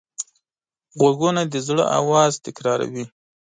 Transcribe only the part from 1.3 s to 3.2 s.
د زړه آواز تکراروي